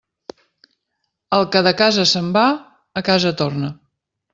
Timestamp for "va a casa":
2.41-3.39